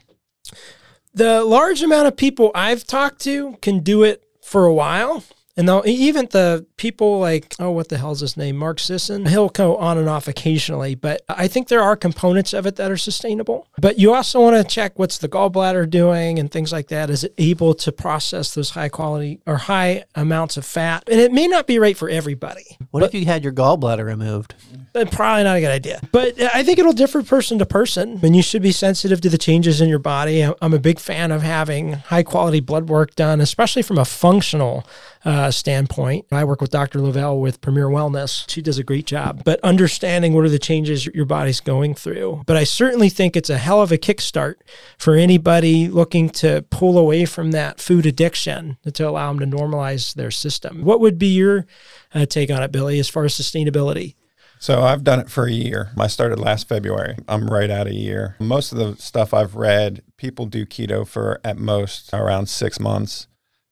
[1.14, 5.22] The large amount of people I've talked to can do it for a while.
[5.56, 8.56] And they'll, even the people like, oh, what the hell's his name?
[8.56, 10.94] Mark Sisson, he'll go on and off occasionally.
[10.94, 13.66] But I think there are components of it that are sustainable.
[13.78, 17.10] But you also want to check what's the gallbladder doing and things like that.
[17.10, 21.04] Is it able to process those high quality or high amounts of fat?
[21.10, 22.78] And it may not be right for everybody.
[22.90, 24.54] What if you had your gallbladder removed?
[24.94, 26.00] Probably not a good idea.
[26.12, 28.20] But I think it'll differ person to person.
[28.22, 30.42] And you should be sensitive to the changes in your body.
[30.42, 34.04] I'm I'm a big fan of having high quality blood work done, especially from a
[34.04, 34.86] functional
[35.24, 36.26] uh, standpoint.
[36.32, 37.00] I work with Dr.
[37.00, 38.48] Lavelle with Premier Wellness.
[38.50, 39.42] She does a great job.
[39.44, 42.42] But understanding what are the changes your body's going through.
[42.46, 44.54] But I certainly think it's a hell of a kickstart
[44.98, 50.14] for anybody looking to pull away from that food addiction to allow them to normalize
[50.14, 50.84] their system.
[50.84, 51.66] What would be your
[52.14, 54.14] uh, take on it, Billy, as far as sustainability?
[54.58, 55.88] So I've done it for a year.
[55.96, 57.16] I started last February.
[57.26, 58.36] I'm right out a year.
[58.40, 63.26] Most of the stuff I've read, people do keto for at most around six months.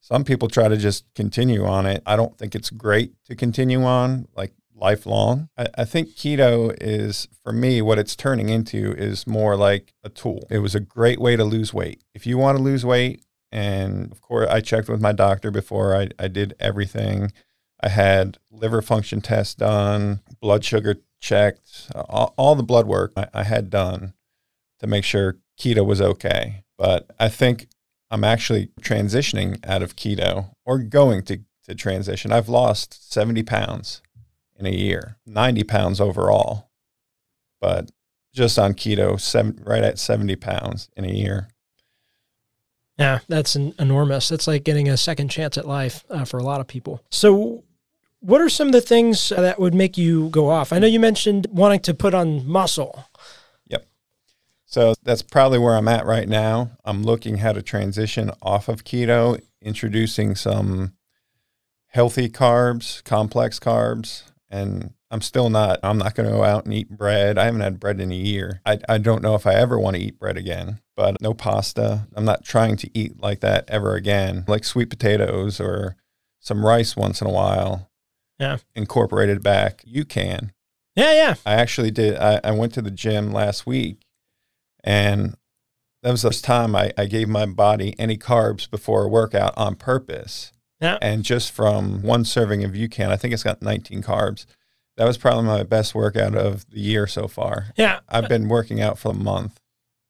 [0.08, 2.02] Some people try to just continue on it.
[2.06, 5.50] I don't think it's great to continue on like lifelong.
[5.58, 10.08] I, I think keto is, for me, what it's turning into is more like a
[10.08, 10.46] tool.
[10.48, 12.02] It was a great way to lose weight.
[12.14, 15.94] If you want to lose weight, and of course, I checked with my doctor before
[15.94, 17.30] I, I did everything.
[17.82, 23.26] I had liver function tests done, blood sugar checked, all, all the blood work I,
[23.34, 24.14] I had done
[24.80, 26.64] to make sure keto was okay.
[26.78, 27.68] But I think
[28.10, 32.32] I'm actually transitioning out of keto or going to, to transition.
[32.32, 34.02] I've lost 70 pounds
[34.58, 36.70] in a year, 90 pounds overall,
[37.60, 37.90] but
[38.32, 41.48] just on keto, seven, right at 70 pounds in a year.
[42.98, 44.28] Yeah, that's an enormous.
[44.28, 47.00] That's like getting a second chance at life uh, for a lot of people.
[47.10, 47.62] So,
[48.20, 50.72] what are some of the things that would make you go off?
[50.72, 53.04] I know you mentioned wanting to put on muscle.
[54.68, 56.72] So that's probably where I'm at right now.
[56.84, 60.92] I'm looking how to transition off of keto, introducing some
[61.86, 66.74] healthy carbs, complex carbs, and I'm still not, I'm not going to go out and
[66.74, 67.38] eat bread.
[67.38, 68.60] I haven't had bread in a year.
[68.66, 72.06] I, I don't know if I ever want to eat bread again, but no pasta.
[72.14, 75.96] I'm not trying to eat like that ever again, like sweet potatoes or
[76.40, 77.90] some rice once in a while.
[78.38, 78.58] Yeah.
[78.76, 79.80] Incorporated back.
[79.86, 80.52] You can.
[80.94, 81.34] Yeah, yeah.
[81.46, 82.18] I actually did.
[82.18, 84.02] I, I went to the gym last week
[84.88, 85.36] and
[86.02, 89.52] that was the first time I, I gave my body any carbs before a workout
[89.58, 90.50] on purpose.
[90.80, 90.96] Yeah.
[91.02, 94.46] And just from one serving of UCAN, I think it's got 19 carbs.
[94.96, 97.66] That was probably my best workout of the year so far.
[97.76, 98.00] Yeah.
[98.08, 99.60] I've been working out for a month.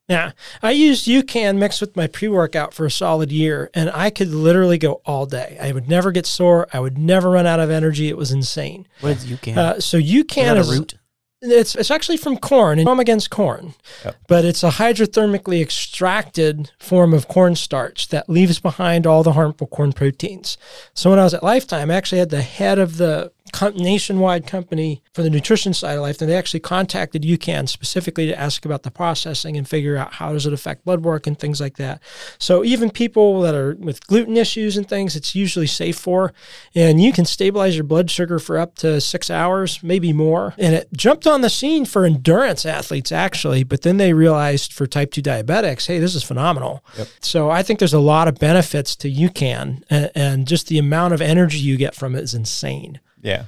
[0.08, 0.30] Yeah.
[0.62, 4.28] I used UCAN mixed with my pre workout for a solid year, and I could
[4.28, 5.58] literally go all day.
[5.60, 6.68] I would never get sore.
[6.72, 8.08] I would never run out of energy.
[8.08, 8.86] It was insane.
[9.00, 9.56] What is UCAN?
[9.56, 10.94] Uh, so is UCAN that a is root?
[11.40, 13.74] It's it's actually from corn, and I'm against corn,
[14.04, 14.16] Yep.
[14.26, 19.92] but it's a hydrothermically extracted form of cornstarch that leaves behind all the harmful corn
[19.92, 20.58] proteins.
[20.94, 23.30] So when I was at Lifetime, I actually had the head of the
[23.74, 28.38] nationwide company for the nutrition side of life, and They actually contacted UCAN specifically to
[28.38, 31.60] ask about the processing and figure out how does it affect blood work and things
[31.60, 32.02] like that.
[32.38, 36.34] So even people that are with gluten issues and things, it's usually safe for,
[36.74, 40.54] and you can stabilize your blood sugar for up to six hours, maybe more.
[40.58, 44.86] And it jumped on the scene for endurance athletes actually, but then they realized for
[44.86, 46.84] type two diabetics, hey, this is phenomenal.
[46.98, 47.08] Yep.
[47.20, 51.14] So I think there's a lot of benefits to UCAN, and, and just the amount
[51.14, 53.00] of energy you get from it is insane.
[53.20, 53.44] Yeah.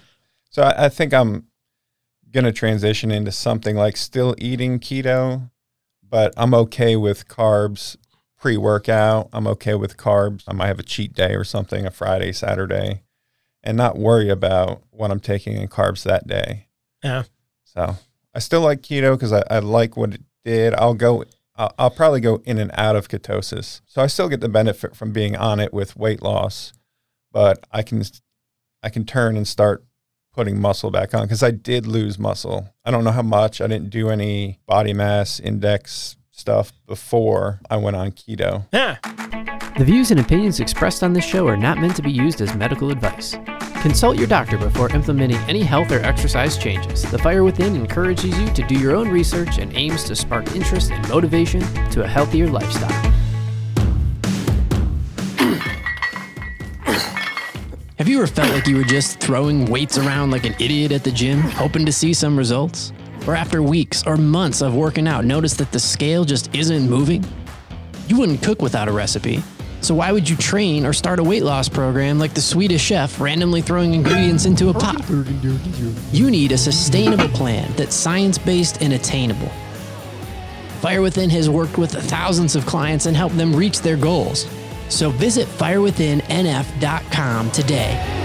[0.50, 1.46] So I, I think I'm
[2.30, 5.50] going to transition into something like still eating keto,
[6.08, 7.96] but I'm okay with carbs
[8.38, 9.28] pre workout.
[9.32, 10.44] I'm okay with carbs.
[10.48, 13.02] I might have a cheat day or something, a Friday, Saturday,
[13.62, 16.66] and not worry about what I'm taking in carbs that day.
[17.02, 17.24] Yeah.
[17.64, 17.96] So
[18.34, 20.74] I still like keto because I, I like what it did.
[20.74, 21.24] I'll go.
[21.56, 24.96] I'll, I'll probably go in and out of ketosis, so I still get the benefit
[24.96, 26.72] from being on it with weight loss,
[27.32, 28.02] but I can
[28.82, 29.84] I can turn and start
[30.32, 32.68] putting muscle back on because I did lose muscle.
[32.84, 33.60] I don't know how much.
[33.60, 38.66] I didn't do any body mass index stuff before I went on keto.
[38.72, 38.96] Yeah.
[39.76, 42.54] The views and opinions expressed on this show are not meant to be used as
[42.54, 43.36] medical advice.
[43.82, 47.02] Consult your doctor before implementing any health or exercise changes.
[47.10, 50.90] The Fire Within encourages you to do your own research and aims to spark interest
[50.90, 53.12] and motivation to a healthier lifestyle.
[58.00, 61.04] Have you ever felt like you were just throwing weights around like an idiot at
[61.04, 62.94] the gym, hoping to see some results?
[63.26, 67.22] Or after weeks or months of working out, notice that the scale just isn't moving?
[68.08, 69.42] You wouldn't cook without a recipe.
[69.82, 73.20] So why would you train or start a weight loss program like the Swedish chef
[73.20, 75.06] randomly throwing ingredients into a pot?
[76.10, 79.50] You need a sustainable plan that's science-based and attainable.
[80.80, 84.46] Fire Within has worked with thousands of clients and helped them reach their goals.
[84.90, 88.20] So visit firewithinnf.com today.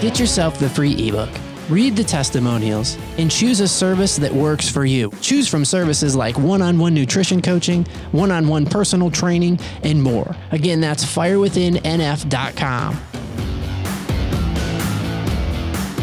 [0.00, 1.30] Get yourself the free ebook,
[1.68, 5.10] read the testimonials, and choose a service that works for you.
[5.20, 10.00] Choose from services like one on one nutrition coaching, one on one personal training, and
[10.02, 10.36] more.
[10.52, 13.00] Again, that's firewithinnf.com.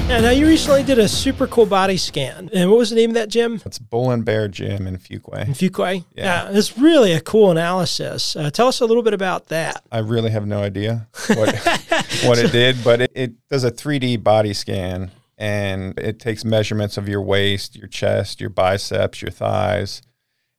[0.07, 2.49] Yeah, now you recently did a super cool body scan.
[2.53, 3.59] And what was the name of that gym?
[3.65, 5.47] It's Bull and Bear Gym in Fuquay.
[5.47, 6.05] In Fuquay?
[6.15, 6.49] Yeah.
[6.51, 8.35] it's really a cool analysis.
[8.35, 9.83] Uh, tell us a little bit about that.
[9.91, 11.55] I really have no idea what
[12.23, 16.97] what it did, but it, it does a 3D body scan and it takes measurements
[16.97, 20.03] of your waist, your chest, your biceps, your thighs,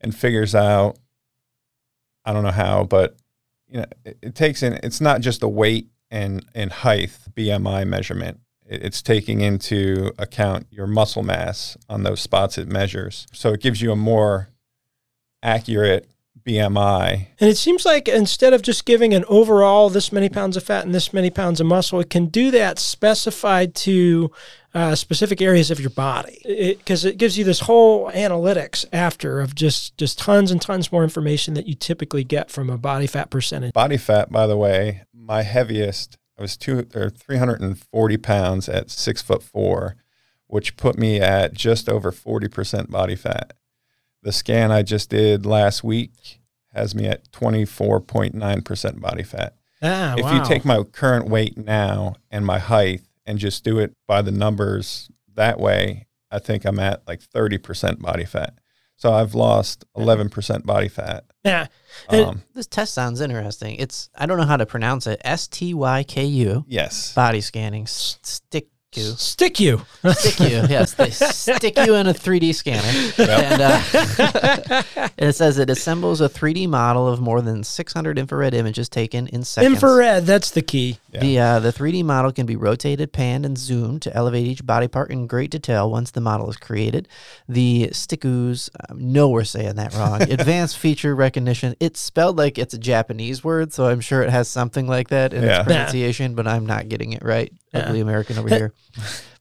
[0.01, 0.99] and figures out
[2.25, 3.17] I don't know how, but
[3.69, 7.87] you know, it, it takes in it's not just the weight and and height BMI
[7.87, 8.41] measurement.
[8.69, 13.27] It- It's taking into account your muscle mass on those spots it measures.
[13.33, 14.49] So it gives you a more
[15.43, 16.09] accurate
[16.45, 20.63] BMI And it seems like instead of just giving an overall this many pounds of
[20.63, 24.31] fat and this many pounds of muscle, it can do that specified to
[24.73, 26.39] uh, specific areas of your body
[26.79, 31.03] because it, gives you this whole analytics after of just just tons and tons more
[31.03, 33.73] information that you typically get from a body fat percentage.
[33.73, 38.17] Body fat, by the way, my heaviest I was two or three hundred and forty
[38.17, 39.97] pounds at six foot four,
[40.47, 43.55] which put me at just over forty percent body fat.
[44.23, 46.41] The scan I just did last week
[46.73, 49.55] has me at twenty four point nine percent body fat.
[49.83, 50.35] Ah, if wow.
[50.35, 54.33] you take my current weight now and my height and just do it by the
[54.33, 58.59] numbers that way, I think I'm at like thirty percent body fat.
[58.97, 61.26] So I've lost eleven percent body fat.
[61.47, 61.67] Yeah,
[62.11, 63.77] Um, This test sounds interesting.
[63.77, 65.21] It's I don't know how to pronounce it.
[65.25, 67.15] S T Y K U yes.
[67.15, 67.85] body scanning.
[67.85, 69.13] S- Stick you.
[69.17, 69.83] stick you.
[70.13, 70.57] Stick you.
[70.69, 72.83] Yes, they stick you in a 3D scanner,
[73.31, 74.83] and uh,
[75.19, 79.45] it says it assembles a 3D model of more than 600 infrared images taken in
[79.45, 79.75] seconds.
[79.75, 80.99] Infrared, that's the key.
[81.13, 81.21] Yeah.
[81.21, 84.89] The uh, the 3D model can be rotated, panned, and zoomed to elevate each body
[84.89, 87.09] part in great detail once the model is created.
[87.49, 90.23] The Stickus, I know we're saying that wrong.
[90.31, 91.75] Advanced feature recognition.
[91.81, 95.33] It's spelled like it's a Japanese word, so I'm sure it has something like that
[95.33, 95.59] in Yeah.
[95.61, 97.53] its pronunciation, but I'm not getting it right.
[97.79, 97.89] Yeah.
[97.89, 98.73] Ugly American over here.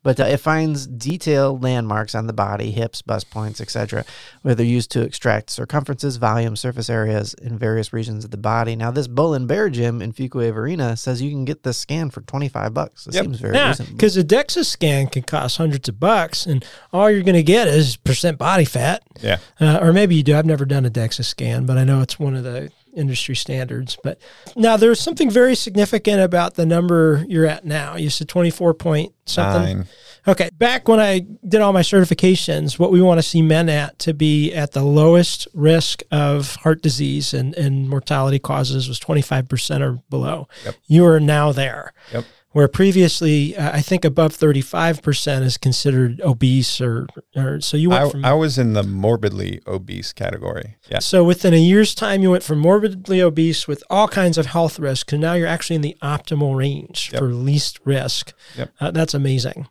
[0.03, 4.05] But uh, it finds detailed landmarks on the body, hips, bust points, etc.,
[4.43, 8.75] where they're used to extract circumferences, volume, surface areas in various regions of the body.
[8.75, 12.21] Now, this Bull and Bear Gym in Fuquay-Varina says you can get this scan for
[12.21, 13.07] 25 bucks.
[13.07, 13.23] It Yep.
[13.23, 13.93] seems very Yeah, reasonable.
[13.95, 17.67] because a DEXA scan can cost hundreds of bucks, and all you're going to get
[17.67, 19.01] is percent body fat.
[19.23, 19.37] Yeah.
[19.59, 20.37] Uh, or maybe you do.
[20.37, 23.97] I've never done a DEXA scan, but I know it's one of the industry standards.
[24.01, 24.19] But
[24.55, 27.95] now there's something very significant about the number you're at now.
[27.95, 29.77] You said 24 point something.
[29.77, 29.87] Nine.
[30.27, 30.49] Okay.
[30.53, 34.13] Back when I did all my certifications, what we want to see men at to
[34.13, 40.01] be at the lowest risk of heart disease and, and mortality causes was 25% or
[40.09, 40.47] below.
[40.65, 40.75] Yep.
[40.87, 41.93] You are now there.
[42.11, 42.25] Yep.
[42.55, 48.05] Where previously, uh, I think above 35% is considered obese or, or so you went
[48.05, 48.23] I, from.
[48.23, 50.77] I was in the morbidly obese category.
[50.89, 50.99] Yeah.
[50.99, 54.79] so within a year's time, you went from morbidly obese with all kinds of health
[54.79, 57.19] risks to now you're actually in the optimal range Yep.
[57.19, 58.31] for least risk.
[58.57, 58.71] Yep.
[58.79, 59.67] Uh, that's amazing.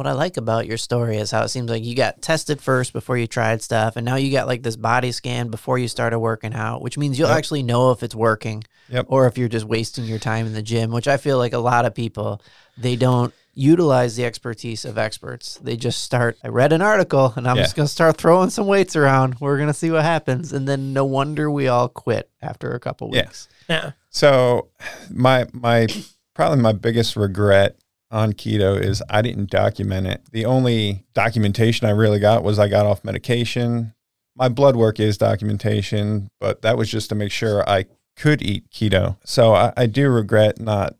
[0.00, 2.94] What I like about your story is how it seems like you got tested first
[2.94, 6.18] before you tried stuff, and now you got like this body scan before you started
[6.20, 7.36] working out, which means you'll Yep.
[7.36, 9.04] actually know if it's working Yep.
[9.10, 11.58] or if you're just wasting your time in the gym, which I feel like a
[11.58, 12.40] lot of people
[12.78, 15.58] they don't utilize the expertise of experts.
[15.62, 17.64] They just start I read an article and I'm Yeah.
[17.64, 19.36] just going to start throwing some weights around.
[19.38, 22.80] We're going to see what happens and then no wonder we all quit after a
[22.80, 23.24] couple Yeah.
[23.26, 23.48] weeks.
[23.68, 23.90] Yeah.
[24.08, 24.68] So
[25.10, 25.88] my my
[26.32, 27.76] probably my biggest regret
[28.10, 30.22] on keto is I didn't document it.
[30.32, 33.94] The only documentation I really got was I got off medication.
[34.36, 38.70] My blood work is documentation, but that was just to make sure I could eat
[38.70, 39.16] keto.
[39.24, 40.96] So I, I do regret not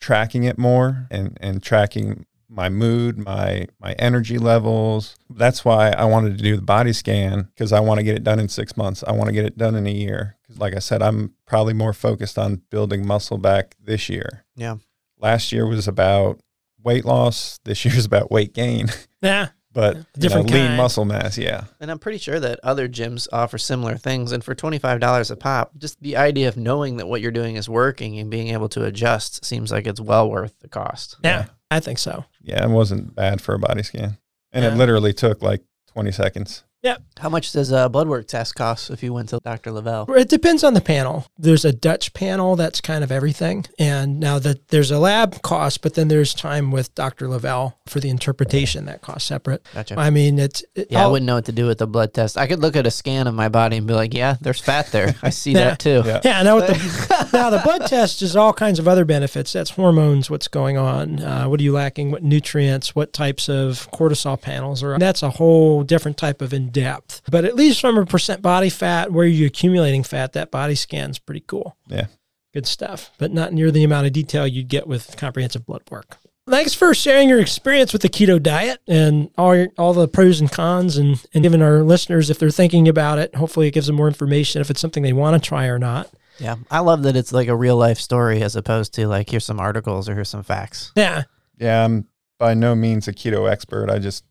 [0.00, 5.16] tracking it more and, and tracking my mood, my my energy levels.
[5.28, 8.22] That's why I wanted to do the body scan because I want to get it
[8.24, 9.02] done in six months.
[9.06, 10.36] I want to get it done in a year.
[10.46, 14.44] 'Cause like I said, I'm probably more focused on building muscle back this year.
[14.54, 14.76] Yeah.
[15.18, 16.38] Last year was about
[16.86, 17.58] weight loss.
[17.64, 18.86] This year's about weight gain,
[19.20, 19.48] Yeah.
[19.74, 21.36] but you Different know, lean muscle mass.
[21.36, 21.64] Yeah.
[21.80, 24.32] And I'm pretty sure that other gyms offer similar things.
[24.32, 27.68] And for $25 a pop, just the idea of knowing that what you're doing is
[27.68, 31.16] working and being able to adjust seems like it's well worth the cost.
[31.22, 31.46] Yeah.
[31.70, 32.24] I think so.
[32.40, 34.16] Yeah, it wasn't bad for a body scan.
[34.52, 34.72] And Yeah.
[34.72, 36.62] it literally took like 20 seconds.
[36.86, 37.02] Yep.
[37.18, 39.72] How much does a blood work test cost if you went to Dr.
[39.72, 40.06] Lavelle?
[40.14, 41.26] It depends on the panel.
[41.38, 43.64] There's a Dutch panel that's kind of everything.
[43.78, 47.26] And now that there's a lab cost, but then there's time with Dr.
[47.28, 49.66] Lavelle for the interpretation that costs separate.
[49.74, 49.98] Gotcha.
[49.98, 52.12] I mean, it's it, Yeah, I all- wouldn't know what to do with the blood
[52.14, 52.36] test.
[52.38, 54.92] I could look at a scan of my body and be like, yeah, there's fat
[54.92, 55.14] there.
[55.22, 55.70] I see Yeah.
[55.70, 56.02] that too.
[56.04, 56.20] Yeah.
[56.22, 59.52] Yeah, now with the now the blood test is all kinds of other benefits.
[59.54, 63.90] That's hormones, what's going on, uh, what are you lacking, what nutrients, what types of
[63.90, 67.22] cortisol panels, or that's a whole different type of in depth.
[67.30, 71.18] But at least from a percent body fat, where you're accumulating fat, that body scan's
[71.18, 71.76] pretty cool.
[71.88, 72.06] Yeah.
[72.52, 76.18] good stuff, but not near the amount of detail you'd get with comprehensive blood work.
[76.48, 80.40] Thanks for sharing your experience with the keto diet and all your, all the pros
[80.40, 83.88] and cons, and, and giving our listeners, if they're thinking about it, hopefully it gives
[83.88, 86.08] them more information if it's something they want to try or not.
[86.38, 86.56] Yeah.
[86.70, 89.58] I love that it's like a real life story as opposed to like, here's some
[89.58, 90.92] articles or here's some facts.
[90.94, 91.24] Yeah,
[91.58, 92.06] Yeah, I'm
[92.38, 93.90] by no means a keto expert.
[93.90, 94.22] I just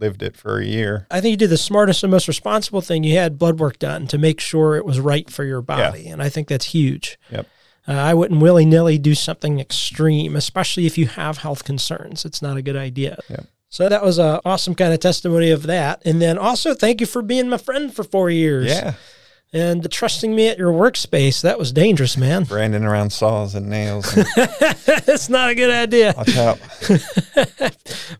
[0.00, 1.06] lived it for a year.
[1.10, 3.04] I think you did the smartest and most responsible thing.
[3.04, 6.22] You had blood work done to make sure it was right for your body, and
[6.22, 7.18] I think that's huge.
[7.30, 7.46] Yep.
[7.88, 12.24] Uh, I wouldn't willy nilly do something extreme, especially if you have health concerns.
[12.24, 13.18] It's not a good idea.
[13.28, 13.46] Yep.
[13.68, 16.02] So that was an awesome kind of testimony of that.
[16.04, 18.66] And then also thank you for being my friend for four years.
[18.66, 18.94] Yeah.
[19.52, 21.42] And trusting me at your workspace.
[21.42, 22.44] That was dangerous, man.
[22.48, 24.12] Branding around saws and nails.
[24.86, 26.14] That's not a good idea.
[26.16, 26.58] Watch out.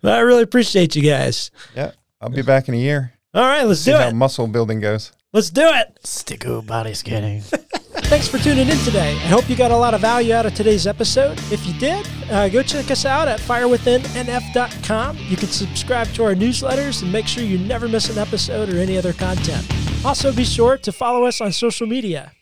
[0.02, 1.50] But I really appreciate you guys.
[1.76, 1.92] Yeah.
[2.20, 3.12] I'll be back in a year.
[3.32, 4.14] All right, let's See do how it.
[4.14, 5.12] muscle building goes.
[5.32, 6.00] Let's do it.
[6.04, 7.42] Sticko body scanning.
[8.10, 9.12] Thanks for tuning in today.
[9.12, 11.38] I hope you got a lot of value out of today's episode.
[11.52, 15.16] If you did, uh, go check us out at firewithinnf.com.
[15.28, 18.78] You can subscribe to our newsletters and make sure you never miss an episode or
[18.78, 19.64] any other content.
[20.04, 22.32] Also, be sure to follow us on social media.